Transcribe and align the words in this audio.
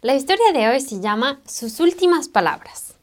La 0.00 0.14
historia 0.14 0.52
de 0.52 0.68
hoy 0.68 0.80
se 0.80 1.00
llama 1.00 1.40
Sus 1.44 1.80
últimas 1.80 2.28
palabras. 2.28 2.94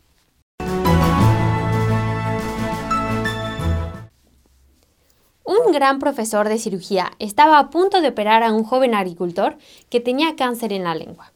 Un 5.43 5.73
gran 5.73 5.99
profesor 5.99 6.47
de 6.47 6.57
cirugía 6.57 7.11
estaba 7.19 7.59
a 7.59 7.69
punto 7.69 7.99
de 7.99 8.07
operar 8.07 8.43
a 8.43 8.53
un 8.53 8.63
joven 8.63 8.95
agricultor 8.95 9.57
que 9.89 9.99
tenía 9.99 10.37
cáncer 10.37 10.71
en 10.71 10.85
la 10.85 10.95
lengua. 10.95 11.33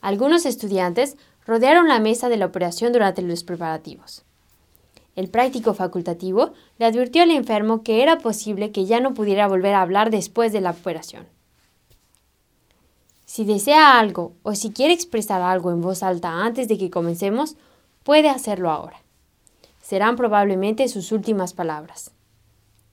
Algunos 0.00 0.44
estudiantes 0.44 1.16
rodearon 1.46 1.86
la 1.86 2.00
mesa 2.00 2.28
de 2.28 2.36
la 2.36 2.46
operación 2.46 2.92
durante 2.92 3.22
los 3.22 3.44
preparativos. 3.44 4.24
El 5.14 5.28
práctico 5.28 5.74
facultativo 5.74 6.52
le 6.78 6.86
advirtió 6.86 7.22
al 7.22 7.30
enfermo 7.30 7.84
que 7.84 8.02
era 8.02 8.18
posible 8.18 8.72
que 8.72 8.86
ya 8.86 8.98
no 8.98 9.14
pudiera 9.14 9.46
volver 9.46 9.74
a 9.74 9.82
hablar 9.82 10.10
después 10.10 10.52
de 10.52 10.62
la 10.62 10.72
operación. 10.72 11.28
Si 13.34 13.44
desea 13.44 13.98
algo 13.98 14.32
o 14.44 14.54
si 14.54 14.70
quiere 14.70 14.94
expresar 14.94 15.42
algo 15.42 15.72
en 15.72 15.80
voz 15.80 16.04
alta 16.04 16.44
antes 16.44 16.68
de 16.68 16.78
que 16.78 16.88
comencemos, 16.88 17.56
puede 18.04 18.28
hacerlo 18.28 18.70
ahora. 18.70 19.02
Serán 19.82 20.14
probablemente 20.14 20.86
sus 20.86 21.10
últimas 21.10 21.52
palabras. 21.52 22.12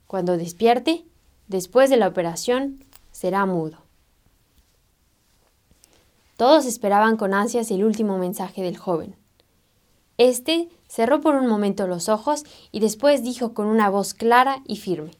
Cuando 0.07 0.37
despierte, 0.37 1.05
después 1.47 1.91
de 1.91 1.97
la 1.97 2.07
operación, 2.07 2.83
será 3.11 3.45
mudo. 3.45 3.83
Todos 6.37 6.65
esperaban 6.65 7.17
con 7.17 7.35
ansias 7.35 7.69
el 7.69 7.83
último 7.83 8.17
mensaje 8.17 8.63
del 8.63 8.77
joven. 8.77 9.15
Este 10.17 10.69
cerró 10.87 11.21
por 11.21 11.35
un 11.35 11.45
momento 11.45 11.85
los 11.85 12.09
ojos 12.09 12.45
y 12.71 12.79
después 12.79 13.21
dijo 13.21 13.53
con 13.53 13.67
una 13.67 13.91
voz 13.91 14.15
clara 14.15 14.63
y 14.65 14.77
firme, 14.77 15.11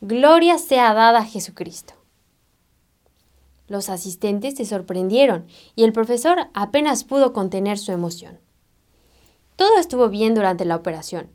Gloria 0.00 0.58
sea 0.58 0.94
dada 0.94 1.20
a 1.20 1.24
Jesucristo. 1.24 1.97
Los 3.68 3.90
asistentes 3.90 4.56
se 4.56 4.64
sorprendieron 4.64 5.46
y 5.76 5.84
el 5.84 5.92
profesor 5.92 6.48
apenas 6.54 7.04
pudo 7.04 7.32
contener 7.32 7.78
su 7.78 7.92
emoción. 7.92 8.40
Todo 9.56 9.78
estuvo 9.78 10.08
bien 10.08 10.34
durante 10.34 10.64
la 10.64 10.76
operación, 10.76 11.28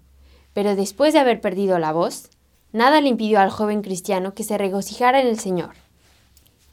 pero 0.54 0.76
después 0.76 1.14
de 1.14 1.20
haber 1.20 1.42
perdido 1.42 1.80
la 1.80 1.94
voz, 1.94 2.30
nada 2.72 3.02
le 3.02 3.10
impidió 3.10 3.40
al 3.40 3.52
joven 3.52 3.82
cristiano 3.82 4.34
que 4.34 4.44
se 4.44 4.58
regocijara 4.58 5.22
en 5.22 5.28
el 5.28 5.40
Señor. 5.40 5.76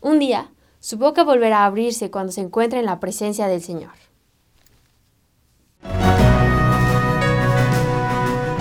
Un 0.00 0.18
día, 0.18 0.50
su 0.80 0.96
boca 0.96 1.24
volverá 1.24 1.60
a 1.60 1.66
abrirse 1.66 2.10
cuando 2.10 2.32
se 2.32 2.40
encuentre 2.40 2.80
en 2.80 2.86
la 2.86 3.00
presencia 3.00 3.46
del 3.46 3.62
Señor. 3.62 3.92